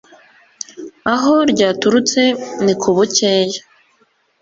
[1.13, 2.21] Aho ryaturutse
[2.63, 3.61] ni ku bukeya